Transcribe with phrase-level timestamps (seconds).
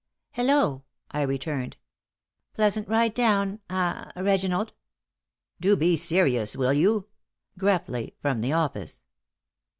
[0.31, 1.77] "Hello!" I returned.
[2.55, 4.73] "Pleasant ride down ah Reginald?"
[5.59, 7.07] "Do be serious, will you?"
[7.55, 9.03] gruffly, from the office.